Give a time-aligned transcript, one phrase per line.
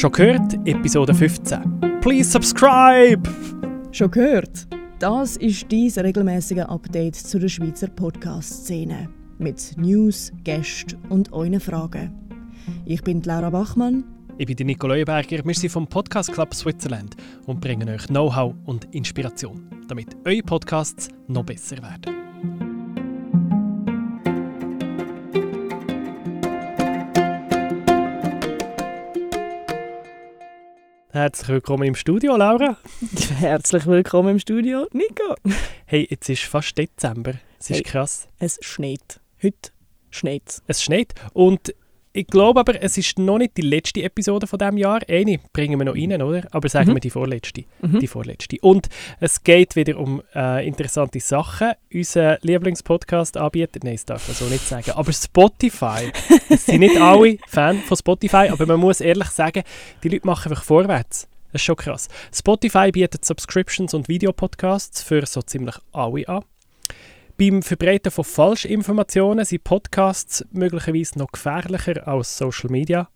[0.00, 0.54] Schon gehört?
[0.66, 2.00] Episode 15.
[2.00, 3.20] Please subscribe!
[3.92, 4.66] Schon gehört?
[4.98, 9.10] Das ist dein regelmäßige Update zu der Schweizer Podcast-Szene.
[9.36, 12.14] Mit News, Gästen und euren Fragen.
[12.86, 14.04] Ich bin Laura Bachmann.
[14.38, 15.44] Ich bin Nico Leuenberger.
[15.44, 17.14] Wir sind vom Podcast Club Switzerland
[17.44, 22.29] und bringen euch Know-how und Inspiration, damit eure Podcasts noch besser werden.
[31.20, 32.78] Herzlich willkommen im Studio, Laura.
[33.40, 35.34] Herzlich willkommen im Studio, Nico.
[35.84, 37.34] Hey, jetzt ist fast Dezember.
[37.58, 37.82] Es ist Hey.
[37.82, 38.26] krass.
[38.38, 39.20] Es schneit.
[39.42, 39.68] Heute
[40.08, 41.74] schneit Es schneit und
[42.12, 45.00] ich glaube aber, es ist noch nicht die letzte Episode von diesem Jahr.
[45.08, 46.42] Eine bringen wir noch rein, oder?
[46.50, 46.94] Aber sagen Mhm.
[46.96, 47.64] wir die vorletzte.
[47.82, 48.00] Mhm.
[48.00, 48.56] Die vorletzte.
[48.62, 48.88] Und
[49.20, 51.72] es geht wieder um äh, interessante Sachen.
[51.92, 56.10] Unser Lieblingspodcast-Anbieter, nein, das darf man so nicht sagen, aber Spotify.
[56.48, 59.62] es sind nicht alle Fan von Spotify, aber man muss ehrlich sagen,
[60.02, 61.28] die Leute machen einfach vorwärts.
[61.52, 62.08] Das ist schon krass.
[62.32, 66.44] Spotify bietet Subscriptions und Videopodcasts für so ziemlich alle an.
[67.40, 73.08] Beim Verbreiten von Falschinformationen sind Podcasts möglicherweise noch gefährlicher als Social Media.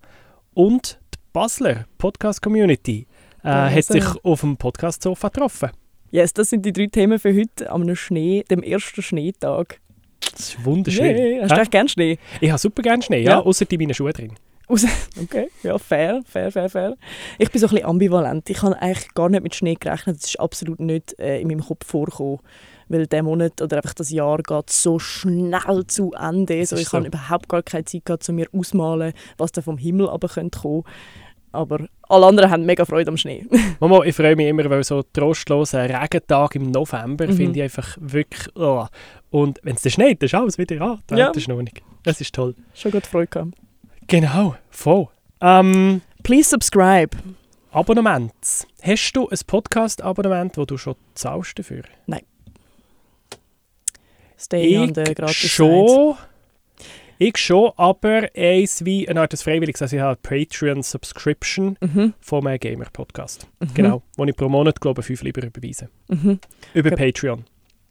[0.54, 3.06] Und die Basler Podcast Community
[3.42, 5.72] äh, hat sich auf dem Podcast-Sofa getroffen.
[6.10, 9.78] Yes, das sind die drei Themen für heute am Schnee, dem ersten Schneetag.
[10.32, 11.04] Das ist wunderschön.
[11.04, 12.18] Yay, Hast du echt gerne Schnee?
[12.40, 13.40] Ich habe super gerne Schnee, ja, Ja.
[13.40, 14.32] außer in meinen Schuhen drin.
[15.22, 16.96] Okay, ja, fair, fair, fair, fair.
[17.38, 18.48] Ich bin so ein bisschen ambivalent.
[18.48, 20.16] Ich habe eigentlich gar nicht mit Schnee gerechnet.
[20.16, 22.38] Das ist absolut nicht äh, in meinem Kopf vorgekommen.
[22.94, 26.64] Weil der Monat oder einfach das Jahr geht so schnell zu Ende.
[26.64, 26.98] So, ich so.
[26.98, 30.60] habe überhaupt gar keine Zeit gehabt, um mir auszumalen, was da vom Himmel aber könnte
[30.60, 30.84] kommen.
[31.50, 33.46] Aber alle anderen haben mega Freude am Schnee.
[33.80, 37.32] Mama, ich freue mich immer, weil so trostloser Regentag im November Mhm.
[37.36, 38.48] finde ich einfach wirklich...
[38.56, 38.86] Oh.
[39.30, 41.00] Und wenn es dann schneit, dann ist alles wieder an.
[41.06, 41.30] Da Ja.
[41.30, 41.80] ist noch nicht.
[42.04, 42.54] Das ist toll.
[42.74, 43.52] Schon gut Freude gehabt.
[44.06, 45.08] Genau, voll.
[45.40, 47.16] Ähm, Please subscribe.
[47.70, 48.32] Abonnement.
[48.82, 51.82] Hast du ein Podcast-Abonnement, wo du schon zahlst dafür?
[54.38, 56.14] Stay on the gratis schon.
[57.18, 59.80] Ich schon, aber eins wie eine Art Freiwilliges.
[59.80, 62.14] Also ich habe eine Patreon-Subscription Mhm.
[62.20, 63.46] von meinem Gamer-Podcast.
[63.60, 63.74] Mhm.
[63.74, 64.02] Genau.
[64.16, 65.88] Wo ich pro Monat, glaube ich, fünf lieber überweise.
[66.08, 66.40] Mhm.
[66.74, 66.90] Über.
[66.90, 67.44] Patreon.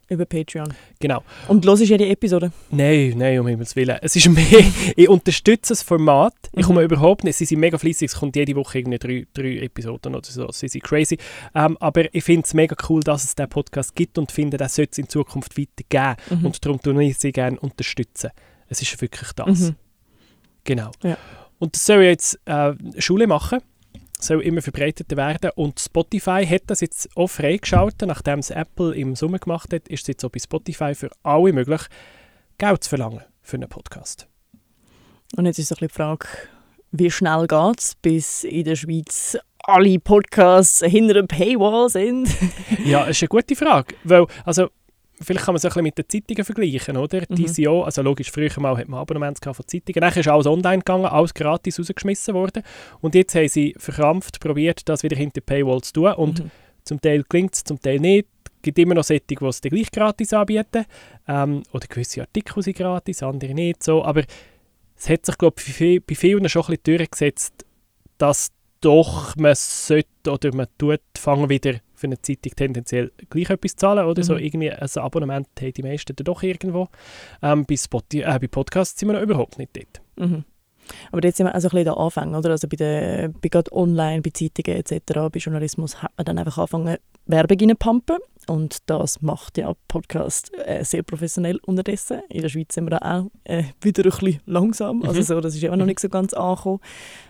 [0.09, 0.73] Über Patreon.
[0.99, 1.23] Genau.
[1.47, 2.51] Und los ist jede Episode.
[2.71, 3.97] Nein, nein, um Himmels Willen.
[4.01, 4.43] Es ist mehr,
[4.95, 6.33] ich unterstütze das Format.
[6.55, 6.85] Ich komme Mhm.
[6.85, 10.29] überhaupt nicht, sie sind mega fleissig, es kommt jede Woche irgendwie drei, drei Episoden oder
[10.29, 11.17] so, sie sind crazy.
[11.55, 14.75] Ähm, aber ich finde es mega cool, dass es diesen Podcast gibt und finde, das
[14.75, 16.39] sollte es in Zukunft weitergeben.
[16.41, 16.45] Mhm.
[16.47, 18.31] Und darum tue ich sie gerne unterstützen.
[18.67, 19.59] Es ist wirklich das.
[19.61, 19.75] Mhm.
[20.65, 20.91] Genau.
[21.03, 21.17] Ja.
[21.59, 23.59] Und das soll jetzt äh, Schule machen,
[24.25, 25.51] soll immer verbreiteter werden.
[25.55, 30.01] Und Spotify hat das jetzt auch freigeschaltet, nachdem es Apple im Sommer gemacht hat, ist
[30.01, 31.81] es jetzt auch bei Spotify für alle möglich,
[32.57, 34.27] Geld zu verlangen für einen Podcast.
[35.35, 36.27] Und jetzt ist ein bisschen die Frage,
[36.91, 42.29] wie schnell geht es, bis in der Schweiz alle Podcasts hinter der Paywall sind?
[42.85, 44.69] Ja, das ist eine gute Frage, weil, also,
[45.23, 47.23] vielleicht kann man es ein bisschen mit den Zeitungen vergleichen, oder?
[47.29, 47.67] Mhm.
[47.67, 51.05] auch, also logisch, früher mal hat man Abonnements von Zeitungen, dann ist alles online gegangen,
[51.05, 52.63] alles gratis rausgeschmissen worden
[53.01, 56.51] und jetzt haben sie verkrampft probiert, das wieder hinter die Paywall zu tun und Mhm.
[56.83, 58.27] Zum Teil gelingt es, zum Teil nicht.
[58.45, 60.85] Es gibt immer noch solche, die es gleich gratis anbieten.
[61.27, 63.83] Ähm, oder gewisse Artikel sind gratis, andere nicht.
[63.83, 64.03] So.
[64.03, 64.23] Aber
[64.95, 67.65] es hat sich, glaube ich, bei vielen schon ein bisschen durchgesetzt,
[68.17, 68.51] dass
[68.81, 74.05] doch man sollte oder man tut, fangen wieder für eine Zeitung tendenziell gleich etwas zahlen
[74.05, 74.33] oder so.
[74.33, 74.39] Mhm.
[74.39, 76.89] Irgendwie ein Abonnement haben die meisten dann doch irgendwo.
[77.41, 80.01] Ähm, bei, Spotify, äh, bei Podcasts sind wir noch überhaupt nicht dort.
[80.17, 80.43] Mhm.
[81.13, 82.49] Aber jetzt sind wir also ein bisschen der Anfang, oder?
[82.51, 84.99] Also bei, der, bei gerade online, bei Zeitungen etc.,
[85.31, 88.17] bei Journalismus hat man dann einfach angefangen, Werbung reinpumpen.
[88.47, 92.19] Und das macht ja Podcast äh, sehr professionell unterdessen.
[92.27, 95.03] In der Schweiz sind wir da auch äh, wieder ein bisschen langsam.
[95.03, 95.23] Also Mhm.
[95.23, 96.81] so, das ist ja auch noch nicht so ganz angekommen.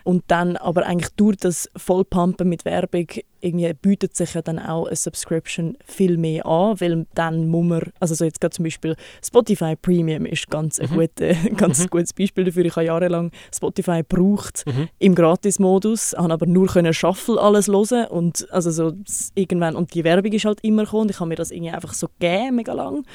[0.03, 3.05] Und dann aber eigentlich durch das Vollpumpen mit Werbung
[3.43, 7.81] irgendwie bietet sich ja dann auch eine Subscription viel mehr an, weil dann muss man,
[7.99, 10.93] also so jetzt gerade zum Beispiel Spotify Premium ist ganz ein Mhm.
[10.95, 11.89] gute, ganz Mhm.
[11.89, 12.65] gutes Beispiel dafür.
[12.65, 14.87] Ich habe jahrelang Spotify gebraucht Mhm.
[14.99, 18.93] im Gratis-Modus, habe aber nur können Shuffle alles hören und also so
[19.35, 21.93] irgendwann und die Werbung ist halt immer gekommen und ich habe mir das irgendwie einfach
[21.93, 23.05] so gegeben, mega lang.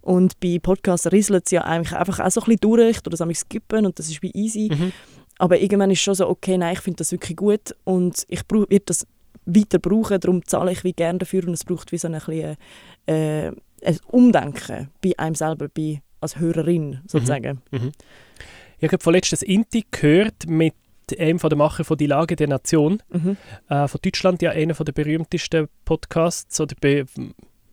[0.00, 3.10] Und bei Podcasts rieselt es ja eigentlich einfach auch so ein bisschen durch, ich tue
[3.10, 4.70] das manchmal skippen und das ist wie easy.
[4.72, 4.92] Mhm.
[5.38, 8.70] Aber irgendwann ist schon so, okay, nein, ich finde das wirklich gut und ich brauch-
[8.70, 9.06] werde das
[9.46, 12.56] weiter brauchen, darum zahle ich wie gerne dafür und es braucht wie so ein, bisschen,
[13.06, 17.62] äh, ein Umdenken bei einem selber, bei, als Hörerin sozusagen.
[17.70, 17.92] Mhm.
[18.78, 20.74] Ich habe vorletzt das Inti gehört mit
[21.18, 23.36] einem von der Macher von «Die Lage der Nation» Mhm.
[23.68, 27.06] äh, von Deutschland, ja einer von der berühmtesten Podcasts oder be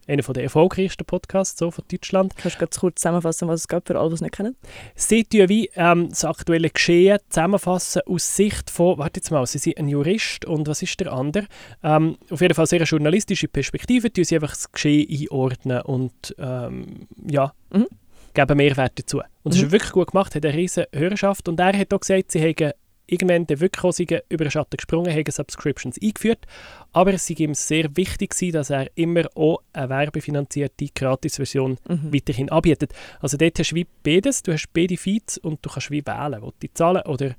[0.07, 2.35] einer der erfolgreichsten Podcasts so von Deutschland.
[2.37, 4.55] Kannst du ganz kurz zusammenfassen, was es gibt für alle, die es nicht kennen?
[4.95, 9.57] Sie tun wie ähm, das aktuelle Geschehen zusammenfassen aus Sicht von, warte jetzt mal, Sie
[9.57, 11.47] sind ein Jurist und was ist der andere?
[11.83, 16.35] Ähm, auf jeden Fall sehr eine journalistische Perspektive, tun Sie einfach das Geschehen einordnen und
[16.37, 17.87] ähm, ja, Mhm.
[18.33, 19.19] geben Mehrwert dazu.
[19.43, 19.65] Und das Mhm.
[19.67, 22.71] ist wirklich gut gemacht, hat eine riesige Hörerschaft und er hat auch gesagt, sie haben
[23.13, 26.45] irgendwann den wirklich über den Schatten gesprungen, haben Subscriptions eingeführt,
[26.91, 32.13] aber es sei ihm sehr wichtig gewesen, dass er immer auch eine werbefinanzierte Gratisversion Mhm.
[32.13, 32.93] weiterhin anbietet.
[33.19, 36.41] Also dort hast du wie beides, du hast beide Feeds und du kannst wie wählen,
[36.41, 37.35] will ich zahlen oder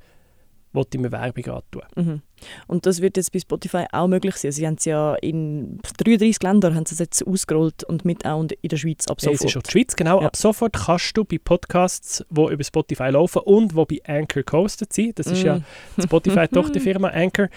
[0.75, 1.83] will ich mir Werbung antun.
[1.95, 2.23] Mhm.
[2.67, 4.53] Und das wird jetzt bei Spotify auch möglich sein.
[4.53, 8.49] Sie haben es ja in 33 Ländern haben sie jetzt ausgerollt und mit auch in
[8.69, 9.51] der Schweiz ab Ja, es sofort.
[9.51, 10.21] ist auch die Schweiz, genau.
[10.21, 10.27] Ja.
[10.27, 14.93] Ab sofort kannst du bei Podcasts, die über Spotify laufen und die bei Anchor gehostet
[14.93, 15.65] sind, das ist ja Mm.
[15.99, 17.49] die Spotify-Tochterfirma Anchor,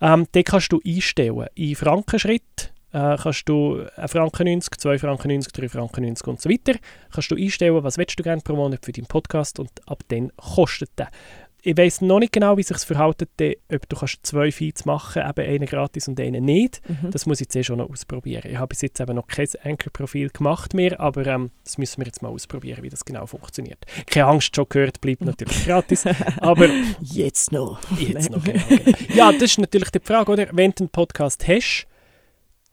[0.00, 1.46] ähm, den kannst du einstellen.
[1.54, 6.40] In Frankenschritt äh, kannst du 1 Franken 90, 2 Franken 90, 3 Franken 90 und
[6.42, 6.74] so weiter.
[7.10, 10.30] Kannst du einstellen, was willst du gerne pro Monat für deinen Podcast und ab dann
[10.36, 11.08] kostet der.
[11.64, 15.22] Ich weiß noch nicht genau, wie sich es verhält, ob du kannst zwei Feeds machen
[15.22, 16.80] eben einen gratis und einen nicht.
[16.88, 17.12] Mhm.
[17.12, 18.50] Das muss ich zuerst schon noch ausprobieren.
[18.50, 22.06] Ich habe bis jetzt eben noch kein Anchor-Profil gemacht mehr, aber ähm, das müssen wir
[22.06, 23.78] jetzt mal ausprobieren, wie das genau funktioniert.
[24.06, 26.04] Keine Angst, schon gehört, bleibt natürlich gratis,
[26.38, 26.68] aber
[27.00, 27.80] Jetzt noch.
[27.98, 28.64] jetzt noch genau.
[28.68, 28.98] genau.
[29.14, 30.48] Ja, das ist natürlich die Frage, oder?
[30.52, 31.86] Wenn du einen Podcast hast,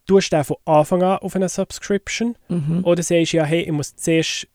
[0.08, 2.84] tust du den von Anfang an auf eine Subscription Mhm.
[2.84, 4.48] oder sagst du ja, hey, ich muss zuerst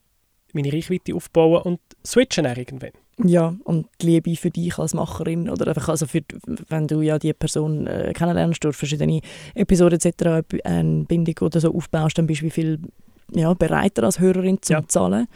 [0.52, 2.90] meine Reichweite aufbauen und switchen irgendwann.
[3.22, 6.22] Ja, und die Liebe für dich als Macherin oder einfach also für,
[6.69, 9.20] wenn du ja die Person äh, kennenlernst durch verschiedene
[9.55, 10.44] Episoden etc.
[10.64, 12.81] eine Bindung oder so aufbaust, dann bist du wie viel
[13.32, 14.88] ja, bereiter als Hörerin zum Ja.
[14.88, 15.28] Zahlen.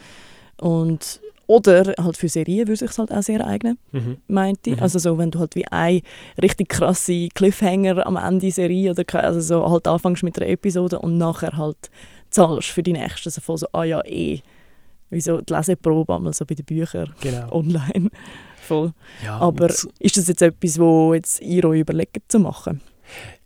[0.59, 4.17] Und oder halt für Serien würde sich halt auch sehr eignen, Mhm.
[4.27, 4.75] meinte ich.
[4.75, 4.83] Mhm.
[4.83, 6.01] Also so, wenn du halt wie ein
[6.39, 11.17] richtig krasse Cliffhanger am Ende Serie oder also so halt anfängst mit einer Episode und
[11.17, 11.89] nachher halt
[12.29, 13.31] zahlst für die nächste.
[13.31, 14.41] So, voll so ah ja, eh.
[15.09, 17.51] Wie so die Leseprobe einmal so bei den Büchern Genau.
[17.51, 18.09] online.
[18.61, 18.93] Voll.
[19.25, 22.81] Ja, Aber ist das jetzt etwas, wo jetzt ihr euch überlegt zu machen?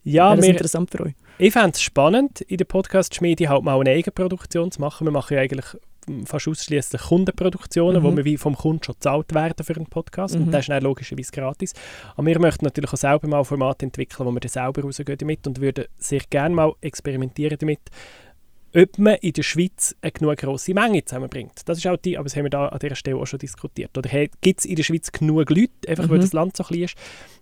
[0.03, 1.13] ja Wäre das wir, interessant für euch?
[1.37, 5.07] Ich fände es spannend, in der Podcast-Schmiede halt mal eine Eigenproduktion zu machen.
[5.07, 5.65] Wir machen ja eigentlich
[6.07, 8.05] mm, fast ausschließlich Kundenproduktionen, Mhm.
[8.05, 10.35] wo wir wie vom Kunden schon gezahlt werden für einen Podcast.
[10.35, 10.43] Mhm.
[10.43, 11.73] Und das ist dann logischerweise gratis.
[12.17, 15.47] Aber wir möchten natürlich auch selber mal Formate entwickeln, wo wir dann selber rausgehen damit
[15.47, 17.79] und würden sehr gerne mal experimentieren damit,
[18.75, 21.61] ob man in der Schweiz eine genug grosse Menge zusammenbringt.
[21.65, 23.97] Das ist auch die, aber das haben wir da an dieser Stelle auch schon diskutiert.
[23.97, 26.21] Oder hey, gibt es in der Schweiz genug Leute, einfach weil Mhm.
[26.21, 26.95] das Land so klein ist,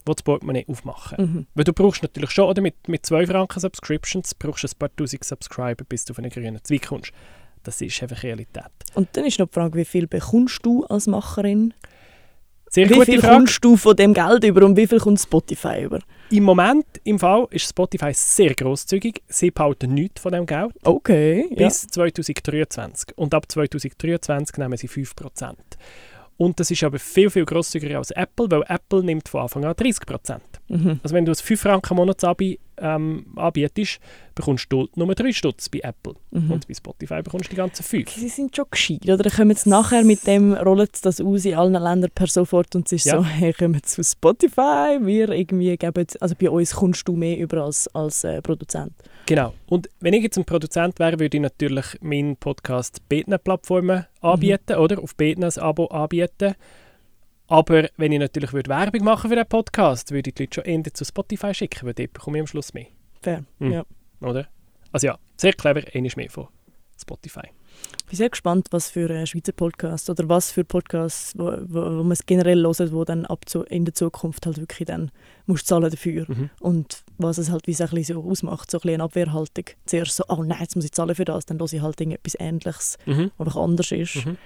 [0.08, 1.18] die das Portemonnaie aufmachen?
[1.24, 1.48] Mhm.
[1.56, 4.96] Weil du brauchst natürlich schon, oder mit, mit 2 Franken Subscriptions, brauchst du ein paar
[4.96, 7.12] tausend Subscriber, bis du auf einen grünen Zweig kommst.
[7.64, 8.64] Das ist einfach Realität.
[8.96, 11.74] Und dann ist noch die Frage, wie viel bekommst du als Macherin?
[12.70, 13.36] Sehr wie viel Frage.
[13.36, 16.00] kommst du von dem Geld über und wie viel kommt Spotify über?
[16.32, 19.22] Im Moment, im Fall, ist Spotify sehr grosszügig.
[19.28, 21.68] Sie behalten nichts von dem Geld Okay, ja.
[21.68, 23.18] bis 2023.
[23.18, 25.56] Und ab 2023 nehmen sie 5%.
[26.38, 29.74] Und das ist aber viel, viel grosszügiger als Apple, weil Apple nimmt von Anfang an
[29.74, 30.40] 30%.
[30.70, 31.02] Mhm.
[31.04, 34.00] Also wenn du ein 5 Franken Monatsabi ähm, anbietest,
[34.36, 36.16] bekommst du Nummer 3 Stutz bei Apple.
[36.32, 36.52] Mhm.
[36.52, 38.10] Und bei Spotify bekommst du die ganzen 5.
[38.10, 39.30] Sie sind schon gescheit, oder?
[39.30, 42.88] Kommen sie nachher mit dem, rollen sie das aus in allen Ländern per sofort und
[42.88, 43.18] es ist Ja.
[43.18, 47.64] so, hey, kommen zu Spotify, wir irgendwie geben, also bei uns kommst du mehr über
[47.64, 48.94] als, als äh, Produzent.
[49.26, 49.54] Genau.
[49.68, 54.76] Und wenn ich jetzt ein Produzent wäre, würde ich natürlich meinen Podcast beiden Plattformen anbieten,
[54.78, 55.02] oder?
[55.02, 56.56] Auf beiden ein Abo anbieten.
[57.52, 60.64] Aber wenn ich natürlich würde Werbung machen für den Podcast, würde ich die Leute schon
[60.64, 62.86] eher zu Spotify schicken, weil dort bekomme ich am Schluss mehr,
[63.22, 63.72] Fair, Mhm.
[63.74, 63.84] ja.
[64.22, 64.48] oder?
[64.94, 66.48] Also ja, sehr clever, eines mehr von
[67.00, 67.48] Spotify.
[68.04, 71.82] Ich bin sehr gespannt, was für äh, Schweizer Podcasts oder was für Podcasts, wo, wo,
[71.98, 75.10] wo man es generell hört, wo dann ab zu, in der Zukunft halt wirklich dann
[75.46, 76.26] musst zahlen dafür.
[76.28, 76.50] Mhm.
[76.60, 79.66] Und was es halt wie so, ein bisschen so ausmacht, so ein bisschen eine Abwehrhaltung.
[79.86, 82.36] Zuerst so, oh nein, jetzt muss ich zahlen für das, dann höre ich halt irgendetwas
[82.40, 83.32] Ähnliches, Mhm.
[83.38, 84.26] was einfach anders ist.
[84.26, 84.38] Mhm.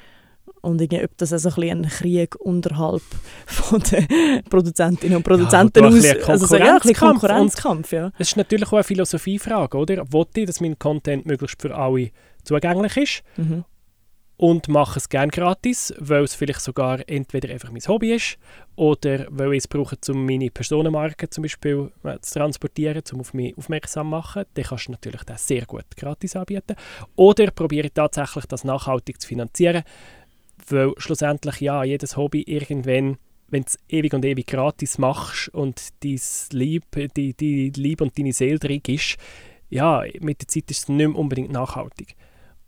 [0.65, 3.03] Und irgendwie, ob das also ein, ein Krieg unterhalb
[3.45, 6.27] von den Produzentinnen und Produzenten Ja, aus...
[6.27, 8.11] Also so, ja, ein Konkurrenzkampf, ja.
[8.17, 10.11] Es ist natürlich auch eine Philosophiefrage, oder?
[10.11, 12.09] Wollte ich, dass mein Content möglichst für alle
[12.43, 13.23] zugänglich ist?
[13.37, 13.63] Mhm.
[14.37, 18.37] und mache es gerne gratis, weil es vielleicht sogar entweder einfach mein Hobby ist
[18.75, 23.33] oder weil ich es brauche, um meine Personenmarke zum Beispiel äh, zu transportieren, um auf
[23.33, 26.75] mich aufmerksam zu machen, dann kannst du natürlich das sehr gut gratis anbieten.
[27.15, 29.83] Oder probiere ich tatsächlich, das nachhaltig zu finanzieren,
[30.71, 33.17] weil schlussendlich ja jedes Hobby irgendwann
[33.47, 36.19] wenn du es ewig und ewig gratis machst und dein
[36.51, 36.83] Lieb,
[37.15, 39.17] die, die Liebe und deine Seele drin ist,
[39.69, 42.15] ja, mit der Zeit ist es nicht mehr unbedingt nachhaltig.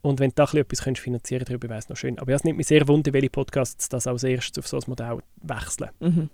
[0.02, 2.20] Und wenn du da etwas könntest finanzieren darüber wäre es noch schön.
[2.20, 5.20] Aber es nimmt mich sehr wunder, welche Podcasts das als erstes auf so ein Modell
[5.42, 5.90] wechseln.
[6.00, 6.30] Mhm.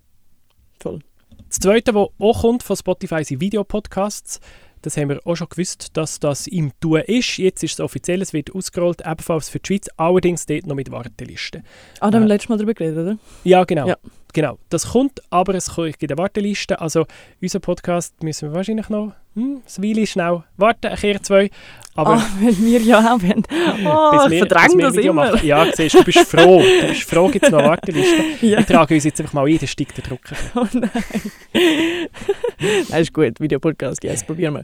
[0.79, 0.99] Voll.
[1.47, 4.39] Das Zweite, was auch kommt von Spotify, sind Videopodcasts.
[4.83, 7.37] Das haben wir auch schon gewusst, dass das im Tun ist.
[7.37, 10.91] Jetzt ist es offiziell, es wird ausgerollt, ebenfalls für die Schweiz, allerdings dort noch mit
[10.91, 11.63] Wartelisten.
[11.99, 13.17] Ah, da haben wir Äh, letztes Mal darüber geredet, oder?
[13.45, 13.87] Ja, genau.
[13.87, 13.97] Ja.
[14.33, 14.59] genau.
[14.69, 16.79] Das kommt, aber es gibt eine Warteliste.
[16.81, 17.05] Also
[17.41, 21.49] unser Podcast müssen wir wahrscheinlich noch hm, ein Weile schnell warten, ein Kehr zwei.
[21.95, 23.43] Aber ah, weil wir ja auch haben.
[23.85, 25.31] Oh, ich verdränge das Video immer.
[25.31, 25.45] machen.
[25.45, 26.59] Ja, siehst, du bist froh.
[26.59, 28.23] Du bist froh, gibt es noch eine Warteliste.
[28.43, 28.57] Ja.
[28.57, 30.21] Wir tragen uns jetzt einfach mal ein, dann steigt der Druck.
[30.55, 30.89] Oh nein.
[32.89, 33.39] nein, ist gut.
[33.39, 34.63] Videopodcast, yes, probieren wir.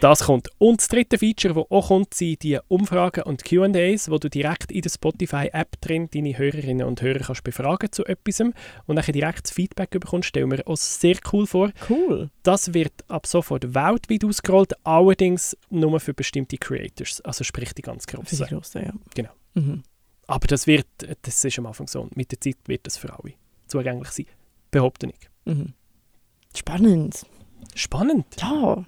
[0.00, 0.48] Das kommt.
[0.58, 4.70] Und das dritte Feature, das auch kommt, sind die Umfragen und Q&As, wo du direkt
[4.70, 8.54] in der Spotify-App drin deine Hörerinnen und Hörer kannst befragen zu etwas und
[8.86, 10.28] dann direkt das Feedback bekommst.
[10.28, 11.70] Stellen wir uns sehr cool vor.
[11.88, 12.30] Cool.
[12.42, 13.41] Das wird ab sofort
[13.74, 18.54] weltweit ausgerollt, allerdings nur für bestimmte Creators, also sprich die ganz Für die.
[18.54, 18.92] Grossen, ja.
[19.14, 19.30] Genau.
[19.54, 19.82] Mhm.
[20.26, 20.86] Aber das wird,
[21.22, 23.34] das ist am Anfang so, und mit der Zeit wird das für alle
[23.66, 24.26] zugänglich sein.
[24.70, 25.28] Behaupte ich.
[25.44, 25.74] Mhm.
[26.54, 27.26] Spannend.
[27.74, 28.26] Spannend.
[28.40, 28.84] Ja.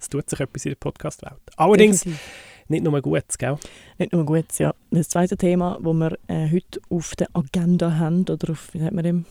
[0.00, 1.40] Es tut sich etwas in der Podcast-Welt.
[1.56, 2.22] Allerdings definitiv.
[2.68, 3.58] nicht nur Gutes, gell?
[3.98, 4.74] Nicht nur gut, ja.
[4.90, 8.94] Das zweite Thema, das wir äh, heute auf der Agenda haben, oder auf, wie nennt
[8.94, 9.24] man dem?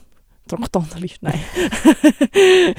[0.48, 1.20] Traktandenliste?
[1.22, 1.40] Nein.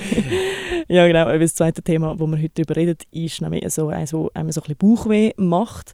[0.89, 1.21] ja, genau.
[1.23, 4.53] aber Das zweite Thema, das wir heute darüber reden, ist nämlich so eins, das einem
[4.53, 5.93] so ein bisschen Bauchweh macht.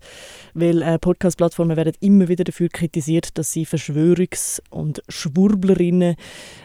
[0.54, 6.16] Weil äh, Podcast-Plattformen werden immer wieder dafür kritisiert, dass sie Verschwörungs- und Schwurblerinnen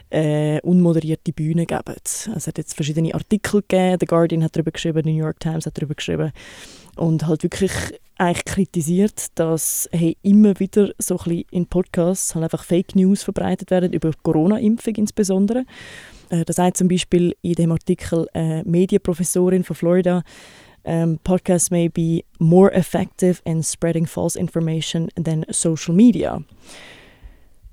[0.09, 1.95] äh, unmoderierte Bühne geben.
[2.03, 3.97] Es hat jetzt verschiedene Artikel gegeben.
[3.99, 6.31] The Guardian hat darüber geschrieben, The New York Times hat darüber geschrieben.
[6.99, 7.71] Und halt wirklich
[8.17, 13.23] eigentlich kritisiert, dass hey, immer wieder so ein bisschen in Podcasts halt einfach Fake News
[13.23, 15.63] verbreitet werden, über Corona-Impfung insbesondere.
[16.29, 20.23] Äh, Das sagt zum Beispiel in dem Artikel eine Medienprofessorin von Florida,
[20.83, 26.41] um, podcasts may be more effective in spreading false information than social media.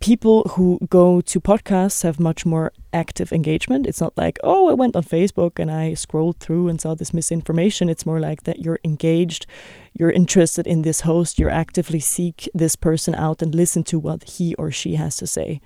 [0.00, 3.86] People who go to podcasts have much more active engagement.
[3.86, 7.12] It's not like, oh, I went on Facebook and I scrolled through and saw this
[7.14, 7.88] misinformation.
[7.88, 9.46] It's more like that you're engaged,
[9.94, 14.22] you're interested in this host, you're actively seek this person out and listen to what
[14.38, 15.60] he or she has to say.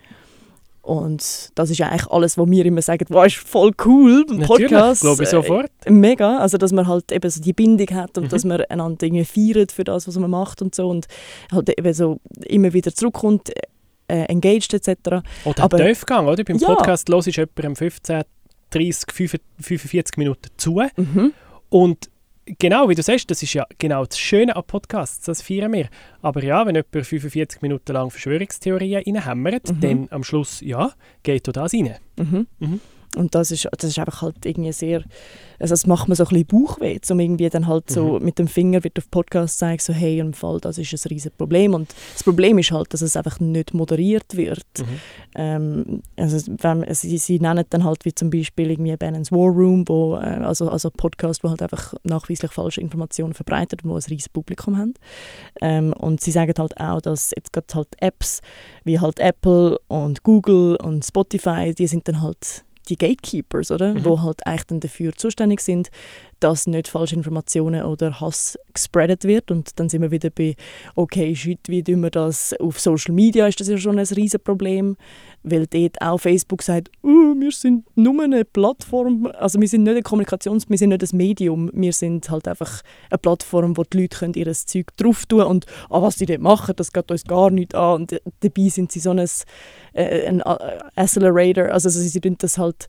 [0.83, 4.41] Und das ist ja eigentlich alles, was wir immer sagen, wow, ist voll cool, ein
[4.41, 5.03] Podcast.
[5.03, 5.71] glaube ich äh, sofort.
[5.89, 8.29] Mega, also dass man halt eben so die Bindung hat und Mhm.
[8.31, 11.07] dass man einander irgendwie feiert für das, was man macht und so und
[11.53, 13.51] halt eben so immer wieder zurückkommt,
[14.11, 15.23] äh, engaged etc.
[15.45, 16.43] Oder Aber- Tiefgang, oder?
[16.45, 16.69] Beim Ja.
[16.75, 18.23] Podcast los ist jemand 15,
[18.71, 20.81] 30, 45 Minuten zu.
[20.97, 21.33] Mhm.
[21.69, 22.11] Und
[22.59, 25.89] genau, wie du sagst, das ist ja genau das Schöne an Podcasts, das feiern wir.
[26.23, 29.81] Aber ja, wenn jemand 45 Minuten lang Verschwörungstheorien reinhämmert, Mhm.
[29.81, 31.97] dann am Schluss, ja, geht da das rein.
[32.17, 32.47] Mhm.
[32.59, 32.81] Mhm.
[33.17, 35.03] Und das ist, das ist einfach halt irgendwie sehr,
[35.59, 38.25] also das macht mir so ein bisschen Bauchweh, um irgendwie dann halt so Mhm.
[38.25, 41.33] mit dem Finger wird auf Podcast zeigen, so hey, im Fall, das ist ein riesen
[41.37, 41.75] Problem.
[41.75, 44.65] Und das Problem ist halt, dass es einfach nicht moderiert wird.
[44.79, 44.85] Mhm.
[45.35, 49.87] Ähm, also wenn, sie, sie nennen dann halt wie zum Beispiel irgendwie Bannon's War Room,
[49.89, 54.29] wo, äh, also, also Podcast, wo halt einfach nachweislich falsche Informationen verbreitet, wo ein riesiges
[54.29, 54.95] Publikum haben.
[55.61, 58.41] Ähm, und sie sagen halt auch, dass jetzt gerade halt Apps
[58.85, 63.95] wie halt Apple und Google und Spotify, die sind dann halt die Gatekeepers, oder?
[63.95, 64.05] Mhm.
[64.05, 65.91] Wo halt eigentlich dann dafür zuständig sind,
[66.41, 69.51] dass nicht falsche Informationen oder Hass gespreadet wird.
[69.51, 70.57] Und dann sind wir wieder bei,
[70.95, 74.41] okay, shit, wie tun wir das auf Social Media, ist das ja schon ein riesen
[74.41, 74.97] Problem,
[75.43, 79.97] weil dort auch Facebook sagt, «Uh, wir sind nur eine Plattform, also wir sind nicht
[79.97, 84.03] ein Kommunikations-, wir sind nicht ein Medium, wir sind halt einfach eine Plattform, wo die
[84.03, 87.25] Leute können ihr Zeug drauf tun und ah, was sie dort machen, das geht uns
[87.25, 88.03] gar nicht an.
[88.03, 89.19] Und dabei sind sie so ein,
[89.93, 92.89] äh, ein äh, Accelerator, also sie, tun das halt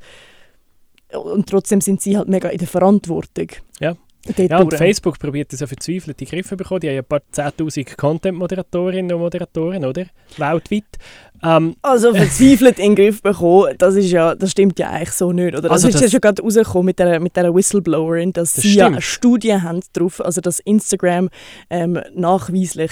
[1.17, 3.47] und trotzdem sind sie halt mega in der Verantwortung.
[3.79, 3.95] Ja.
[4.37, 4.71] Ja, und.
[4.75, 6.79] Facebook probiert das ja verzweifelt in den Griff zu bekommen.
[6.81, 10.05] Die haben ja ein paar 10'000 Content-Moderatorinnen und Moderatoren, oder?
[10.37, 10.83] Weltweit.
[11.43, 15.31] Ähm, Also verzweifelt in den Griff bekommen, das, ist ja, das stimmt ja eigentlich so
[15.31, 15.53] nicht.
[15.53, 15.63] Oder?
[15.63, 18.61] Das Also ist das- ja schon gerade rausgekommen mit der, mit der Whistleblowerin, dass Das
[18.61, 18.97] sie ja stimmt.
[18.97, 21.29] eine Studie haben drauf, also dass Instagram
[21.71, 22.91] ähm, nachweislich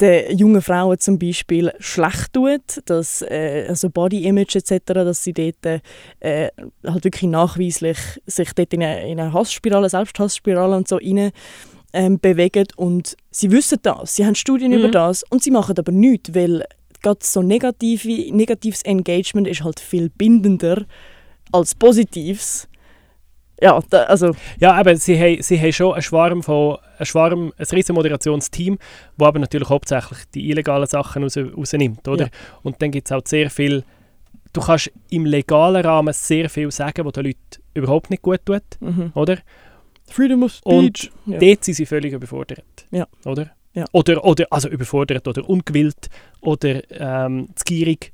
[0.00, 5.32] den jungen Frauen zum Beispiel schlecht tut, dass äh, also Body Image etc., dass sie
[5.32, 5.64] dort
[6.20, 6.48] äh,
[6.84, 11.30] halt wirklich nachweislich sich dort in eine, in eine Hassspirale, Selbsthassspirale und so rein
[11.92, 14.78] ähm, bewegen und sie wissen das, sie haben Studien Mhm.
[14.78, 16.64] über das und sie machen aber nichts, weil
[17.02, 20.84] gerade so negative, negatives Engagement ist halt viel bindender
[21.50, 22.68] als positives.
[23.62, 27.52] Ja, da, also Ja, aber sie haben, sie haben schon einen Schwarm von, einen Schwarm,
[27.56, 28.78] ein riesen Moderationsteam,
[29.16, 32.24] das aber natürlich hauptsächlich die illegalen Sachen raus, rausnimmt, oder?
[32.24, 32.30] Ja.
[32.62, 33.84] Und dann gibt es halt sehr viel,
[34.52, 37.38] du kannst im legalen Rahmen sehr viel sagen, was den Leuten
[37.74, 39.12] überhaupt nicht gut tut, mhm.
[39.14, 39.38] oder?
[40.10, 41.12] Freedom of Und Speech.
[41.26, 41.38] ja.
[41.38, 43.06] Dort sind sie völlig überfordert, Ja.
[43.24, 43.50] oder?
[43.74, 43.84] Ja.
[43.92, 48.12] Oder, oder, also überfordert oder ungewillt oder ähm, zu gierig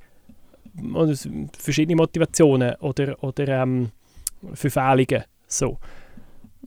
[0.94, 1.14] oder
[1.58, 3.90] verschiedene Motivationen oder, oder ähm,
[4.54, 5.78] Verfehlungen, so.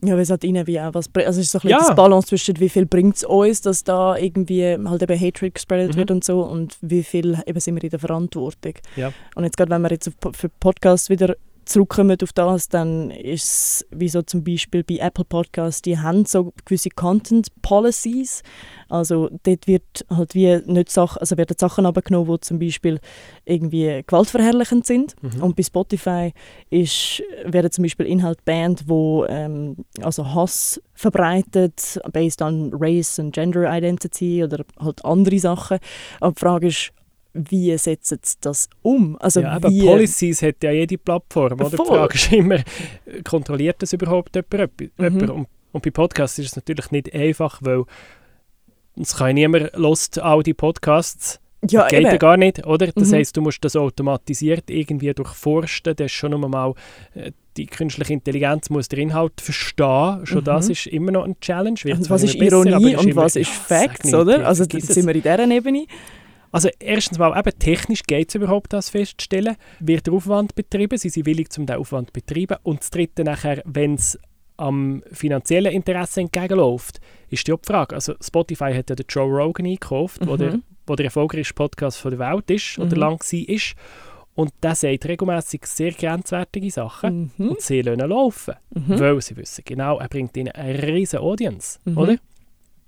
[0.04, 1.28] Ja, weil es halt ihnen wie auch was bringt.
[1.28, 1.86] Also es ist so ein bisschen Ja.
[1.86, 5.92] das Balance zwischen wie viel bringt es uns, dass da irgendwie halt eben Hatred gespreadet
[5.94, 5.96] Mhm.
[5.98, 8.74] wird und so und wie viel eben sind wir in der Verantwortung.
[8.96, 9.12] Ja.
[9.36, 13.44] Und jetzt gerade, wenn wir jetzt auf, für Podcasts wieder zurückkommen auf das, dann ist
[13.44, 18.42] es wie so zum Beispiel bei Apple Podcasts, die haben so gewisse Content Policies.
[18.88, 23.00] Also dort wird halt wie nicht Sachen, also werden Sachen abgenommen, die zum Beispiel
[23.44, 25.14] irgendwie gewaltverherrlichend sind.
[25.22, 25.42] Mhm.
[25.42, 26.32] Und bei Spotify
[26.70, 33.34] ist, werden zum Beispiel Inhalte banned, wo ähm, also Hass verbreitet, based on Race and
[33.34, 35.78] Gender Identity oder halt andere Sachen.
[36.20, 36.92] Aber die Frage ist,
[37.34, 39.16] wie setzen sie das um?
[39.20, 41.54] Also ja, aber Policies hat ja jede Plattform.
[41.60, 41.70] Oder?
[41.70, 41.76] Die.
[41.76, 42.58] Frage ist immer,
[43.24, 44.80] kontrolliert das überhaupt jemand?
[44.80, 44.90] Mhm.
[44.98, 45.30] jemand?
[45.30, 47.84] Und, und bei Podcasts ist es natürlich nicht einfach, weil
[49.00, 51.40] es kann niemand lost all die Podcasts.
[51.70, 52.18] ja, Geht ja eben.
[52.18, 52.88] gar nicht, oder?
[52.88, 53.14] Das Mhm.
[53.14, 55.96] heisst, du musst das automatisiert irgendwie durchforsten.
[55.96, 56.74] Das ist schon einmal
[57.14, 60.24] äh, die künstliche Intelligenz muss den Inhalt verstehen.
[60.26, 60.44] Schon Mhm.
[60.44, 61.78] das ist immer noch ein Challenge.
[61.82, 64.40] Wird Und was ist besser, Ironie ist und immer- was ist Ja, Facts, oder?
[64.40, 65.86] ja, Also sind wir in dieser Ebene.
[66.52, 69.56] Also erstens mal, eben technisch geht es überhaupt, das festzustellen.
[69.80, 70.98] Wird der Aufwand betrieben?
[70.98, 72.58] Sie sind willig, um den Aufwand zu betreiben.
[72.62, 74.18] Und das Dritte nachher, wenn es
[74.58, 77.94] am finanziellen Interesse entgegenläuft, ist die Frage.
[77.94, 80.62] Also Spotify hat ja den Joe Rogan eingekauft, wo, der, Mhm.
[80.86, 83.00] wo der erfolgreichste Podcast von der Welt ist oder Mhm.
[83.00, 83.48] lang war.
[83.48, 83.74] Ist.
[84.34, 87.32] Und der sagt regelmäßig sehr grenzwertige Sachen.
[87.38, 87.48] Mhm.
[87.50, 89.00] Und sie lassen laufen, Mhm.
[89.00, 91.98] weil sie wissen genau, er bringt ihnen eine riesige Audience, Mhm.
[91.98, 92.16] oder?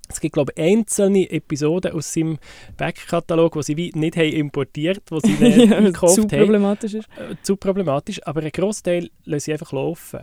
[0.08, 2.38] Es gibt, glaube ich, einzelne Episoden aus seinem
[2.76, 6.28] Backkatalog, die sie wie nicht haben importiert haben, die sie nicht ja, gekauft zu haben.
[6.28, 7.08] problematisch ist.
[7.16, 8.20] Äh, zu problematisch.
[8.26, 10.20] Aber ein Großteil lassen sie einfach laufen.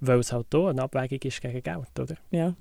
[0.00, 2.16] Weil es halt hier eine Abwägung ist gegen Geld, oder?
[2.30, 2.54] Ja.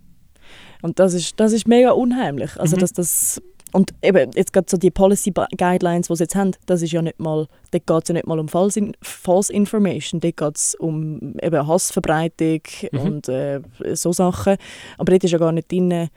[0.81, 2.59] Und das ist, das ist mega unheimlich.
[2.59, 2.81] Also, Mhm.
[2.81, 3.41] dass das
[3.73, 7.01] und eben, jetzt gerade so die Policy Guidelines, die sie jetzt haben, das ist ja
[7.01, 10.75] nicht mal, dort geht es ja nicht mal um False, false Information, dort geht es
[10.75, 12.59] um eben Hassverbreitung
[12.91, 12.99] Mhm.
[12.99, 13.61] und äh,
[13.93, 14.57] so Sachen.
[14.97, 16.09] Aber dort ist ja gar nicht drin,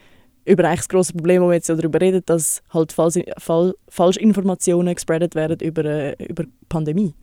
[0.45, 3.75] über eigentlich das grosse Problem, wo wir jetzt ja darüber reden, dass halt falsche, Fal
[3.89, 7.15] Falschinformationen gespreadet werden über, äh, über die Pandemie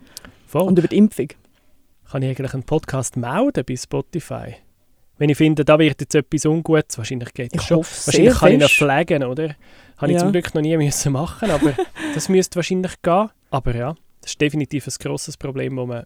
[0.47, 0.63] Voll.
[0.63, 1.27] und über die Impfung.
[2.09, 4.55] Kann ich eigentlich einen Podcast melden bei Spotify?
[5.17, 7.77] Wenn ich finde, da wird jetzt etwas Ungutes, wahrscheinlich geht Ich schon.
[7.79, 8.73] Wahrscheinlich kann ich ihn fest.
[8.73, 9.55] flaggen, oder?
[9.97, 10.19] Habe ich Ja.
[10.19, 11.73] zum Glück noch nie müssen machen, aber
[12.15, 13.29] das müsste wahrscheinlich gehen.
[13.51, 16.05] Aber ja, das ist definitiv ein grosses Problem, wo man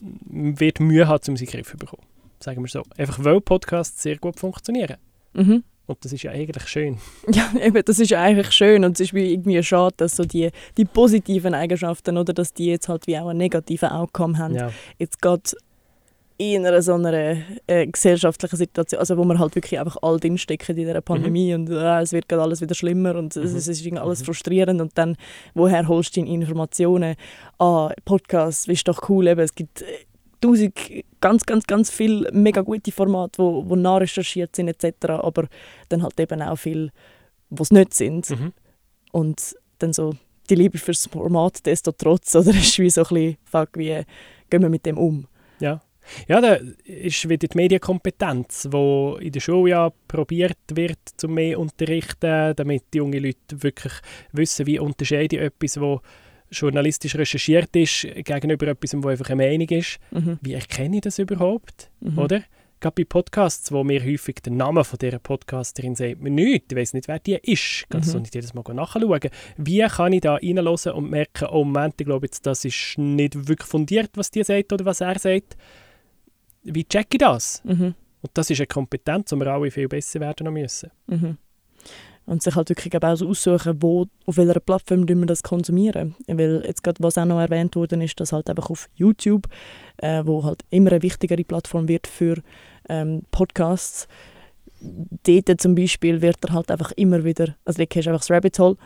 [0.00, 2.02] wird Mühe hat, um sie in den Griff zu bekommen.
[2.42, 2.82] Sagen wir so.
[2.96, 4.96] Einfach weil Podcasts sehr gut funktionieren.
[5.34, 5.62] Mhm.
[5.86, 6.98] Und das ist ja eigentlich schön.
[7.32, 10.24] Ja, eben, das ist ja eigentlich schön und es ist wie irgendwie schade, dass so
[10.24, 14.54] die, die positiven Eigenschaften, oder dass die jetzt halt wie auch einen negativen Outcome haben.
[14.54, 14.70] Ja.
[14.98, 15.56] Jetzt geht
[16.38, 20.74] in einer so einer äh, gesellschaftlichen Situation, also wo wir halt wirklich einfach all drinstecken
[20.74, 23.58] in dieser Pandemie und äh, es wird gerade alles wieder schlimmer und es, Mhm.
[23.58, 24.24] es ist irgendwie alles Mhm.
[24.24, 25.16] frustrierend und dann,
[25.54, 27.16] woher holst du deine Informationen?
[27.58, 29.86] Ah, Podcast, ist doch cool, eben, es gibt äh,
[30.40, 30.78] tausend,
[31.20, 35.48] ganz, ganz, ganz viele mega gute Formate, wo, wo nachrecherchiert sind etc., aber
[35.88, 36.90] dann halt eben auch viel,
[37.50, 38.52] wo es nicht sind Mhm.
[39.12, 40.14] und dann so
[40.48, 44.02] die Liebe fürs Format desto trotz, oder ist wie so ein bisschen, fuck, wie
[44.48, 45.26] gehen wir mit dem um?
[45.60, 45.80] Ja.
[46.26, 51.60] Ja, da ist wieder die Medienkompetenz, die in der Schule ja probiert wird, zu mehr
[51.60, 53.92] unterrichten, damit die jungen Leute wirklich
[54.32, 56.00] wissen, wie unterscheide ich etwas, wo
[56.50, 59.98] journalistisch recherchiert ist, gegenüber etwas, wo einfach eine Meinung ist.
[60.10, 60.38] Mhm.
[60.42, 62.18] Wie erkenne ich das überhaupt, Mhm.
[62.18, 62.42] oder?
[62.82, 66.76] Gerade bei Podcasts, wo mir häufig den Namen von dieser Podcasterin sagt mir nichts, ich
[66.78, 68.12] weiß nicht, wer die ist, kannst Mhm.
[68.14, 69.20] du nicht jedes Mal nachschauen.
[69.58, 73.48] Wie kann ich da reinhören und merken, oh Moment, ich glaube jetzt, das ist nicht
[73.48, 75.58] wirklich fundiert, was die sagt oder was er sagt.
[76.62, 77.62] Wie checke ich das?
[77.64, 77.94] Mhm.
[78.22, 80.90] Und das ist eine Kompetenz, die wir alle viel besser werden müssen.
[81.06, 81.36] Mhm.
[82.30, 86.14] Und sich halt wirklich auch so aussuchen, wo, auf welcher Plattform wir das konsumieren.
[86.28, 89.48] Weil jetzt gerade, was auch noch erwähnt worden ist, dass halt einfach auf YouTube,
[89.96, 92.36] äh, wo halt immer eine wichtigere Plattform wird für
[92.88, 94.06] ähm, Podcasts,
[94.80, 98.30] dort zum Beispiel wird er halt einfach immer wieder, also dort hast du einfach das
[98.30, 98.76] Rabbit Hole,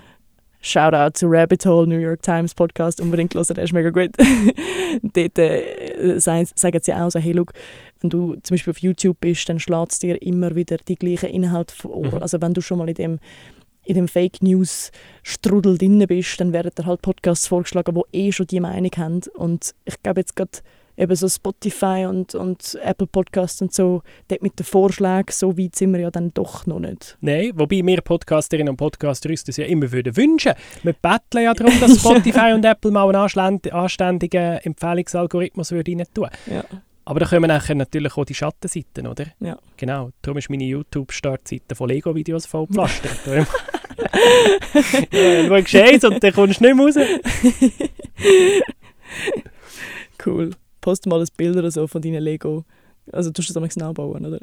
[0.64, 4.11] Shoutout zu Rabbit Hole, New York Times Podcast, unbedingt hören, der ist mega gut.
[5.02, 6.46] dort äh, sagen
[6.80, 7.52] sie auch so, hey, look,
[8.04, 11.30] wenn du zum Beispiel auf YouTube bist, dann schlägt es dir immer wieder die gleichen
[11.30, 12.04] Inhalte vor.
[12.04, 12.18] Mhm.
[12.18, 13.18] Also wenn du schon mal in dem,
[13.84, 18.30] in dem Fake News Strudel drin bist, dann werden dir halt Podcasts vorgeschlagen, die eh
[18.30, 19.20] schon die Meinung haben.
[19.34, 20.58] Und ich glaube jetzt gerade
[20.98, 25.74] eben so Spotify und, und Apple Podcasts und so, dort mit den Vorschlägen, so weit
[25.74, 27.16] sind wir ja dann doch noch nicht.
[27.22, 30.52] Nein, wobei wir Podcasterinnen und Podcaster uns das ja immer würden wünschen.
[30.82, 36.06] Wir betteln ja darum, dass Spotify und Apple mal einen anständigen, anständigen Empfehlungsalgorithmus würden rein
[36.14, 36.28] tun.
[36.46, 36.64] Ja.
[37.04, 39.26] Aber da kommen nachher natürlich auch die Schattenseiten, oder?
[39.40, 39.58] Ja.
[39.76, 40.10] Genau.
[40.22, 43.46] Darum ist meine YouTube-Startseite von Lego-Videos voll gepflastert.
[45.12, 46.94] du gescheit und dann kommst du nicht mehr raus.
[50.24, 50.50] Cool.
[50.80, 52.64] Post mal ein Bild oder so von deinen Lego
[53.12, 54.38] Also tust du das nachbauen, oder?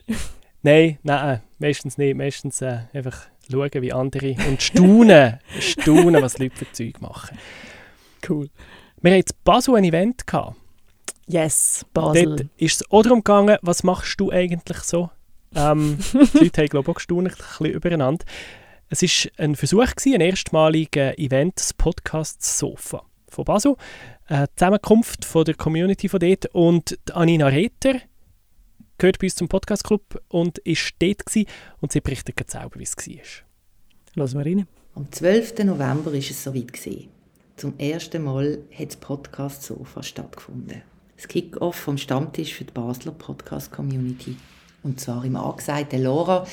[0.63, 2.15] Nein, nein, meistens nicht.
[2.15, 7.37] Meistens äh, einfach schauen, wie andere und staunen, staunen, was Leute für Zeug machen.
[8.27, 8.49] Cool.
[9.01, 10.27] Wir hatten jetzt Basel ein Event.
[10.27, 10.55] Gehabt.
[11.31, 12.35] Yes, Basel.
[12.35, 15.09] Dort ist es auch darum gegangen, was machst du eigentlich so?
[15.55, 18.25] Ähm, die Leute haben, glaube ich, auch gestaunt, ein bisschen übereinander.
[18.89, 23.77] Es war ein Versuch, gewesen, ein erstmaliges Event, das Podcast Sofa von Basel.
[24.25, 26.47] Eine Zusammenkunft von der Community von dort.
[26.47, 28.01] Und Anina Reter
[28.97, 31.47] gehört bei uns zum Podcast Club und ist dort gewesen,
[31.79, 33.45] und sie berichtet jetzt selber, wie es war.
[34.15, 34.67] Lassen wir rein.
[34.95, 35.59] Am 12.
[35.63, 36.73] November war es soweit.
[36.73, 37.07] Gewesen.
[37.55, 40.90] Zum ersten Mal hat das Podcast Sofa stattgefunden.
[41.21, 44.37] Das Kick-Off vom Stammtisch für die Basler Podcast-Community.
[44.81, 46.47] Und zwar im angesagten Lora,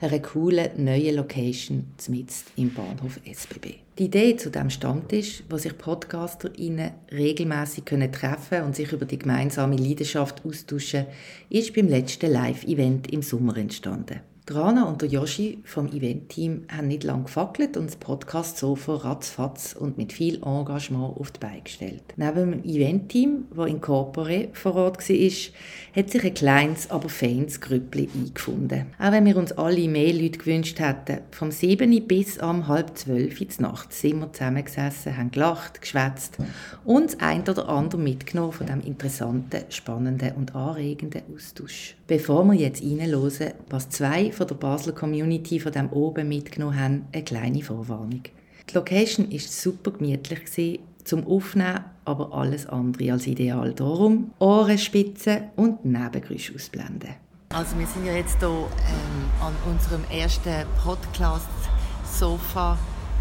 [0.00, 3.74] einer coolen neuen Location mitten im Bahnhof SBB.
[3.98, 9.18] Die Idee zu dem Stammtisch, wo sich PodcasterInnen regelmäßig treffen können und sich über die
[9.18, 11.04] gemeinsame Leidenschaft austauschen,
[11.50, 14.20] ist beim letzten Live-Event im Sommer entstanden.
[14.50, 19.96] Rana und der Yoshi vom Event-Team haben nicht lange gefackelt und das Podcast-Sofa ratzfatz und
[19.96, 22.02] mit viel Engagement auf die Beine gestellt.
[22.16, 27.62] Neben dem Event-Team, das in Corpore vor Ort war, hat sich ein kleines, aber feines
[27.62, 28.88] Grüppli eingefunden.
[28.98, 33.40] Auch wenn wir uns alle mehr Leute gewünscht hätten, vom 7 bis am halb 12
[33.40, 36.36] Uhr Nacht sind wir zusammengesessen, haben gelacht, geschwätzt
[36.84, 41.96] und das ein oder andere mitgenommen von dem interessanten, spannenden und anregenden Austausch.
[42.06, 47.06] Bevor wir jetzt reinhören, was zwei von der Basler Community von dem oben mitgenommen haben,
[47.12, 48.22] eine kleine Vorwarnung.
[48.68, 53.72] Die Location war super gemütlich zum Aufnehmen, aber alles andere als ideal.
[53.74, 57.14] Darum Ohrenspitzen und Nebengeräusche ausblenden.
[57.50, 62.78] Also wir sind ja jetzt hier ähm, an unserem ersten Podcast-Sofa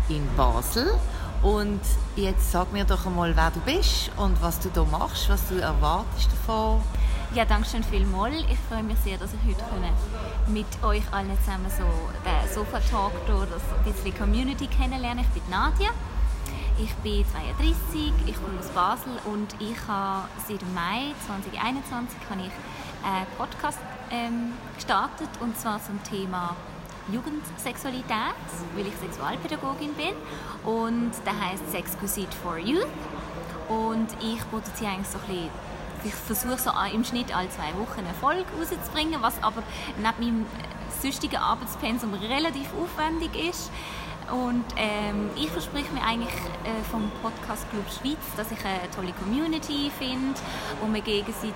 [0.10, 0.88] in Basel.
[1.44, 1.82] Und
[2.16, 5.56] jetzt sag mir doch einmal, wer du bist und was du hier machst, was du
[5.56, 6.82] erwartest davon.
[7.36, 8.36] Ja, danke schön vielmals.
[8.48, 9.64] Ich freue mich sehr, dass ich heute
[10.52, 11.84] mit euch allen zusammen so
[12.24, 15.26] den Sofa-Talk durch das bisschen Community kennenlernen.
[15.26, 15.90] Ich bin Nadja.
[16.78, 17.26] Ich bin
[17.58, 22.52] 32, ich komme aus Basel und ich habe seit Mai 2021 habe ich
[23.04, 23.80] einen Podcast
[24.12, 26.56] ähm, gestartet und zwar zum Thema
[27.12, 28.36] Jugendsexualität,
[28.76, 30.14] weil ich Sexualpädagogin bin
[30.72, 32.86] und der heißt Sexquisite for Youth
[33.70, 35.73] und ich produziere eigentlich so ein bisschen
[36.04, 39.64] ich versuche so im Schnitt alle zwei Wochen eine Folge rauszubringen, was aber
[39.98, 40.46] neben meinem
[41.02, 43.72] sonstigen Arbeitspensum relativ aufwendig ist.
[44.32, 49.12] Und ähm, ich verspreche mir eigentlich äh, vom Podcast Club Schweiz, dass ich eine tolle
[49.12, 50.40] Community finde,
[50.80, 51.54] wo man gegenseitig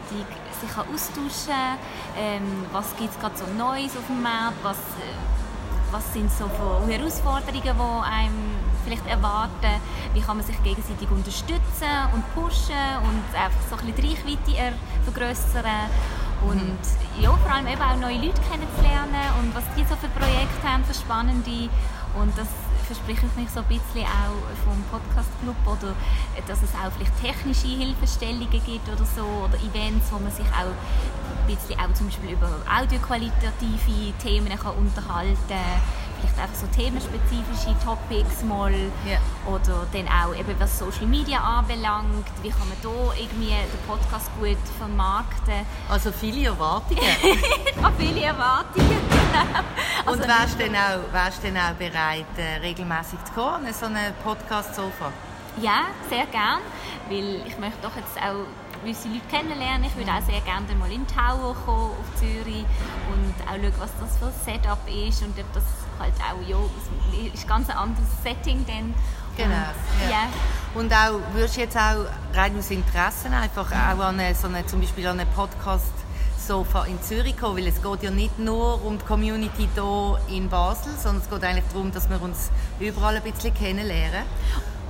[0.60, 1.80] sich austauschen kann.
[2.20, 4.58] Ähm, was gibt es gerade so Neues auf dem Markt?
[4.64, 6.50] Was, äh, was sind so
[6.88, 9.82] Herausforderungen, die einem vielleicht erwarten,
[10.14, 14.76] wie kann man sich gegenseitig unterstützen und pushen und einfach so ein bisschen die Reichweite
[15.04, 15.92] vergrößern.
[16.48, 17.22] Und mhm.
[17.22, 20.86] ja, vor allem eben auch neue Leute kennenzulernen und was die so für Projekte haben,
[20.86, 21.70] für spannende.
[22.16, 22.48] Und das
[22.86, 25.94] verspreche ich mich so ein bisschen auch vom Podcast Club oder
[26.48, 30.72] dass es auch vielleicht technische Hilfestellungen gibt oder so oder Events, wo man sich auch
[30.72, 37.76] ein bisschen auch zum Beispiel über audioqualitative Themen kann unterhalten kann vielleicht einfach so themenspezifische
[37.84, 39.20] Topics mal yeah.
[39.46, 44.30] oder dann auch eben was Social Media anbelangt, wie kann man da irgendwie den Podcast
[44.40, 45.66] gut vermarkten.
[45.90, 47.02] Also viele Erwartungen.
[47.98, 48.98] viele Erwartungen,
[50.06, 53.86] also, Und wärst du dann auch, wärst dann auch bereit, äh, regelmäßig zu kommen, so
[53.86, 55.12] einen Podcast-Sofa?
[55.62, 56.60] Ja, sehr gern,
[57.10, 58.46] weil ich möchte doch jetzt auch
[58.82, 59.86] gewisse Leute kennenlernen.
[59.86, 62.66] Ich würde auch sehr gerne mal in Tower kommen, auf Zürich
[63.12, 65.64] und auch schauen, was das für ein Setup ist und ob das
[66.00, 66.58] halt auch, ja,
[67.28, 68.94] es ist ganz ein anderes Setting dann.
[69.36, 69.54] Genau.
[69.54, 70.28] Und, ja.
[70.74, 74.66] Und auch, würdest du jetzt auch rein aus Interesse einfach auch an eine, so eine,
[74.66, 75.94] zum Beispiel an einen Podcast
[76.48, 80.48] Sofa in Zürich kommen, weil es geht ja nicht nur um die Community hier in
[80.48, 84.24] Basel, sondern es geht eigentlich darum, dass wir uns überall ein bisschen kennenlernen.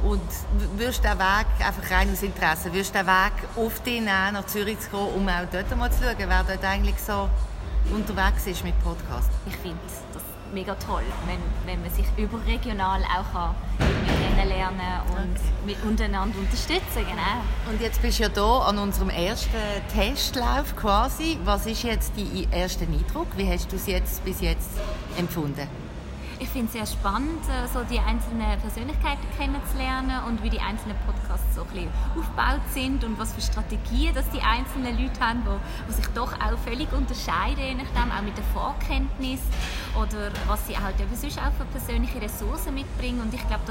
[0.04, 0.22] Und
[0.78, 4.34] würdest du den Weg, einfach rein aus Interesse, würdest du den Weg auf dich nehmen,
[4.34, 7.28] nach Zürich zu kommen, um auch dort mal zu schauen, wer dort eigentlich so
[7.92, 9.32] unterwegs ist mit Podcast?
[9.48, 9.80] Ich finde
[10.14, 13.56] das mega toll, wenn, wenn man sich überregional auch kann
[14.38, 15.66] kennenlernen und okay.
[15.66, 17.72] mit untereinander unterstützen genau.
[17.72, 19.50] Und jetzt bist du ja hier an unserem ersten
[19.94, 21.38] Testlauf quasi.
[21.44, 23.28] Was ist jetzt dein erster Eindruck?
[23.36, 24.70] Wie hast du es jetzt bis jetzt
[25.18, 25.68] empfunden?
[26.40, 30.96] Ich finde es sehr spannend, äh, so die einzelnen Persönlichkeiten kennenzulernen und wie die einzelnen
[31.08, 35.42] Podcasts so ein bisschen aufgebaut sind und was für Strategien dass die einzelnen Leute haben,
[35.46, 39.42] wo sich doch auch völlig unterscheiden, nachdem, auch mit der Vorkenntnis
[40.00, 43.22] oder was sie halt eben sonst auch für persönliche Ressourcen mitbringen.
[43.22, 43.64] Und ich glaube,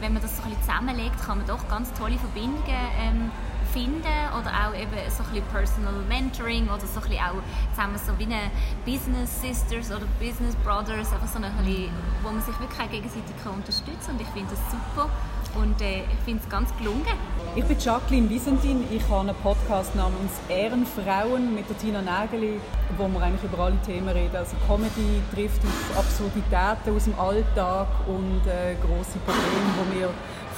[0.00, 2.64] wenn man das so ein bisschen zusammenlegt, kann man doch ganz tolle Verbindungen
[2.98, 3.30] ähm,
[3.72, 7.42] finden oder auch eben so ein bisschen Personal Mentoring oder so ein bisschen auch
[7.74, 8.50] zusammen so wie eine
[8.84, 11.90] Business Sisters oder Business Brothers, einfach so ein bisschen,
[12.22, 15.10] wo man sich wirklich auch gegenseitig unterstützen kann und ich finde das super
[15.56, 17.16] und äh, ich finde es ganz gelungen.
[17.56, 18.84] Ich bin Jacqueline Wiesentin.
[18.90, 22.60] Ich habe einen Podcast namens Ehrenfrauen mit der Tina Nägeli,
[22.96, 24.36] wo wir eigentlich über alle Themen reden.
[24.36, 30.10] Also Comedy trifft auf Absurditäten aus dem Alltag und äh, große Probleme, die wir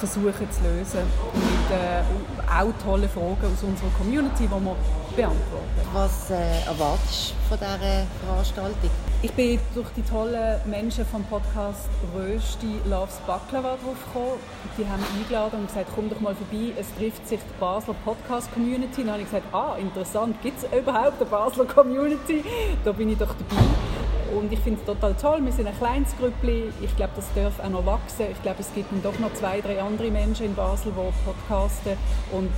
[0.05, 0.99] versuchen zu lösen.
[1.33, 2.03] Mit äh,
[2.51, 4.75] auch tolle Fragen aus unserer Community, die wir
[5.15, 5.63] beantworten.
[5.93, 8.89] Was äh, erwartest du von dieser Veranstaltung?
[9.21, 14.39] Ich bin durch die tollen Menschen vom Podcast Rösti Loves Baklava draufgekommen.
[14.77, 17.95] Die haben mich eingeladen und gesagt, komm doch mal vorbei, es trifft sich die Basler
[18.03, 19.03] Podcast Community.
[19.03, 22.43] Dann habe ich gesagt, ah, interessant, gibt es überhaupt eine Basler Community?
[22.83, 23.63] Da bin ich doch dabei.
[24.37, 25.39] Und ich finde es total toll.
[25.43, 26.71] Wir sind ein kleines Grüppli.
[26.81, 28.25] Ich glaube, das darf auch noch wachsen.
[28.31, 31.93] Ich glaube, es gibt doch noch zwei, drei andere Menschen in Basel, die podcasten.
[32.31, 32.49] Und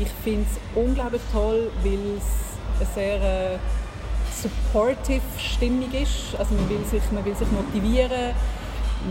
[0.00, 3.58] ich finde es unglaublich toll, weil es eine sehr äh,
[4.32, 6.36] supportive Stimmung ist.
[6.38, 8.34] Also man will sich, man will sich motivieren,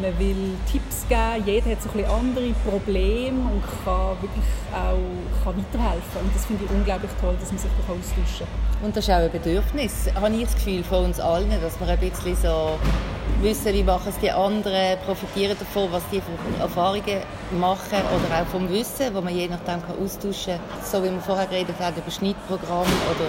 [0.01, 1.43] man will Tipps geben.
[1.45, 6.21] Jeder hat so ein bisschen andere Probleme und kann wirklich auch kann weiterhelfen.
[6.21, 8.86] Und das finde ich unglaublich toll, dass man sich da austauschen kann.
[8.86, 11.88] Und das ist auch ein Bedürfnis, habe ich das Gefühl, von uns allen, dass wir
[11.88, 12.77] ein bisschen so
[13.41, 17.21] wissen, wie machen es die anderen, profitieren davon, was die für Erfahrungen
[17.60, 20.84] machen oder auch vom Wissen, wo man je nachdem kann austauschen kann.
[20.84, 23.27] So wie wir vorher geredet haben über Schnittprogramm oder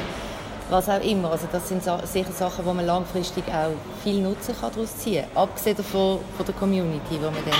[0.71, 1.31] was auch immer.
[1.31, 5.45] Also das sind sicher Sachen, wo man langfristig auch viel Nutzen kann daraus ziehen kann.
[5.45, 7.55] Abgesehen davon von der Community, die man dann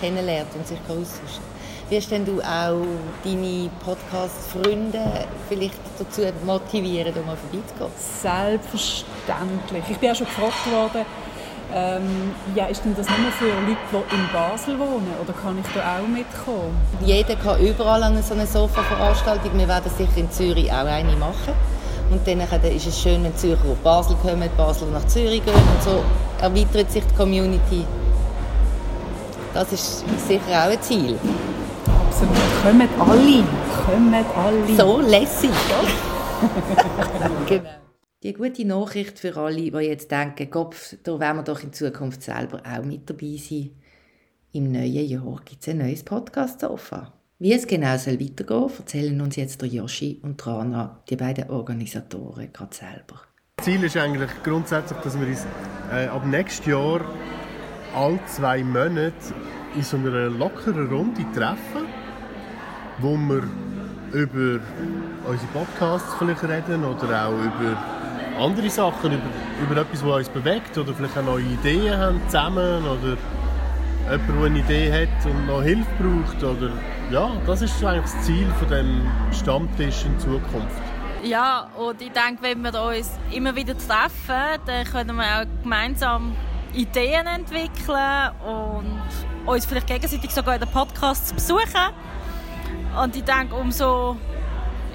[0.00, 1.52] kennenlernt und sich austauschen kann.
[1.88, 2.86] Wie hast denn du auch
[3.22, 7.90] deine Podcast-Freunde vielleicht dazu motivieren, um mal vorbeizugehen?
[7.98, 9.84] Selbstverständlich.
[9.90, 11.04] Ich bin auch schon gefragt worden,
[11.74, 13.76] ähm, ja, ist denn das nur für Leute,
[14.10, 16.76] die in Basel wohnen oder kann ich da auch mitkommen?
[17.04, 19.58] Jeder kann überall an so einer Sofa-Veranstaltung.
[19.58, 21.54] Wir werden sicher in Zürich auch eine machen.
[22.10, 25.82] Und dann ist es schön, wenn Zürcher auf Basel kommen, Basel nach Zürich gehen und
[25.82, 26.02] so
[26.40, 27.84] erweitert sich die Community.
[29.54, 31.18] Das ist sicher auch ein Ziel.
[32.06, 32.36] Absolut.
[32.62, 33.44] Kommen alle.
[33.84, 34.76] Kommen alle.
[34.76, 35.50] So lässig.
[37.46, 37.70] genau.
[38.22, 42.22] Die gute Nachricht für alle, die jetzt denken, Kopf, da werden wir doch in Zukunft
[42.22, 43.70] selber auch mit dabei sein.
[44.52, 47.12] Im neuen Jahr gibt es ein neues Podcast-Sofa.
[47.42, 52.52] Wie es genau soll weitergehen erzählen uns jetzt der Yoshi und Rana, die beiden Organisatoren,
[52.52, 53.20] gerade selber.
[53.56, 55.44] Das Ziel ist eigentlich grundsätzlich, dass wir uns
[55.92, 57.00] äh, ab nächstes Jahr
[57.96, 59.12] alle zwei Monate
[59.74, 61.88] in so einer lockeren Runde treffen,
[63.00, 63.42] wo wir
[64.12, 64.60] über
[65.28, 67.76] unsere Podcasts vielleicht reden oder auch über
[68.38, 72.84] andere Sachen, über, über etwas, was uns bewegt oder vielleicht auch neue Ideen haben zusammen
[72.84, 73.16] oder
[74.08, 76.70] jemand, der eine Idee hat und noch Hilfe braucht oder
[77.12, 80.82] ja, das ist eigentlich das Ziel von dem Stammtisch in Zukunft.
[81.22, 86.34] Ja, und ich denke, wenn wir uns immer wieder treffen, dann können wir auch gemeinsam
[86.72, 89.00] Ideen entwickeln und
[89.46, 91.92] uns vielleicht gegenseitig sogar in den Podcasts besuchen.
[93.00, 94.16] Und ich denke, umso,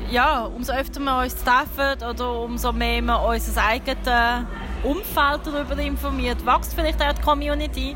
[0.10, 4.46] ja, umso öfter wir uns treffen oder umso mehr wir unser eigenes
[4.84, 7.96] Umfeld darüber informiert, wächst vielleicht auch die Community.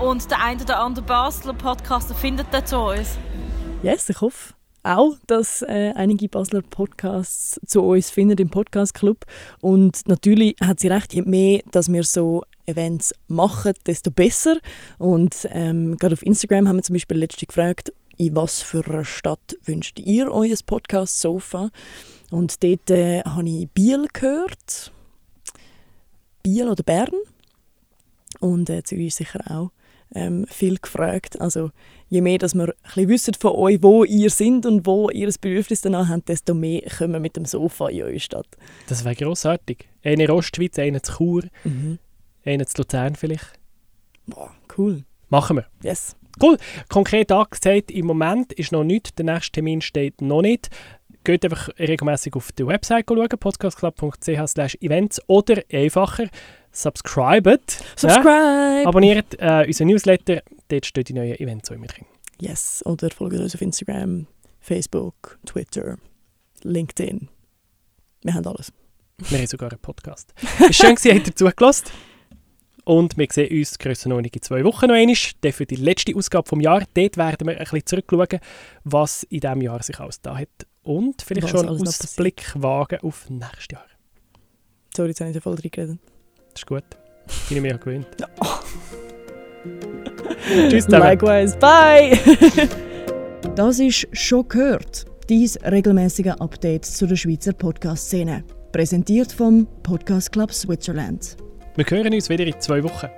[0.00, 3.16] Und der eine oder andere Basler Podcaster findet dann zu uns.
[3.82, 9.24] Yes, ich hoffe auch, dass äh, einige Basler Podcasts zu uns finden im Podcast Club.
[9.60, 14.58] Und natürlich hat sie recht, je mehr, dass wir so Events machen, desto besser.
[14.98, 19.04] Und ähm, gerade auf Instagram haben wir zum Beispiel letztens gefragt, in was für einer
[19.04, 21.70] Stadt wünscht ihr euer Podcast-Sofa?
[22.30, 24.92] Und dort äh, habe ich Biel gehört.
[26.42, 27.14] Biel oder Bern.
[28.40, 29.70] Und äh, Zürich sicher auch
[30.14, 31.40] ähm, viel gefragt.
[31.40, 31.70] Also
[32.08, 35.38] je mehr, dass wir ein wissen von euch, wo ihr seid und wo ihr das
[35.38, 38.46] Bedürfnis danach habt, desto mehr kommen wir mit dem Sofa in eure Stadt.
[38.88, 39.88] Das wäre grossartig.
[40.02, 41.98] Eine in Ostschweiz, eine zu Chur, mhm.
[42.44, 43.58] eine zu Luzern vielleicht.
[44.26, 45.04] Boah, cool.
[45.28, 45.66] Machen wir.
[45.82, 46.16] Yes.
[46.40, 46.56] Cool.
[46.88, 50.68] Konkret angesagt, im Moment ist noch nichts, der nächste Termin steht noch nicht.
[51.22, 54.28] Geht einfach regelmäßig auf die Website schauen, podcastclub.ch
[54.80, 56.28] events oder einfacher,
[56.74, 57.82] subscribet.
[57.96, 58.82] Subscribe!
[58.82, 58.82] Ja?
[58.86, 62.04] Abonniert äh, unseren Newsletter, dort stehen die neuen Events auch immer drin.
[62.40, 64.26] Yes, oder folgt uns auf Instagram,
[64.60, 65.96] Facebook, Twitter,
[66.62, 67.28] LinkedIn.
[68.22, 68.72] Wir haben alles.
[69.18, 70.34] Wir haben sogar einen Podcast.
[70.70, 71.86] Schön, dass ihr zugelassen
[72.84, 75.16] und wir sehen uns Grössenordnung in zwei Wochen noch einmal.
[75.40, 76.86] Dann für die letzte Ausgabe des Jahres.
[76.92, 78.40] Dort werden wir ein bisschen zurückschauen,
[78.84, 80.48] was in diesem Jahr sich alles da hat.
[80.82, 83.86] Und vielleicht was schon einen Ausblick wagen auf nächstes Jahr.
[84.94, 85.98] Sorry, jetzt habe ich voll reingeredet.
[86.54, 86.84] Das ist gut.
[87.48, 88.06] Bin ich mir ja gewöhnt.
[88.40, 88.46] Oh.
[90.70, 91.04] Tschüss zusammen.
[91.04, 91.56] Likewise.
[91.58, 92.18] Bye.
[93.56, 98.44] das ist «Schon gehört», Dies regelmäßige Update zu der Schweizer Podcast-Szene.
[98.72, 101.38] Präsentiert vom Podcast Club Switzerland.
[101.76, 103.08] Wir hören uns wieder in zwei Wochen.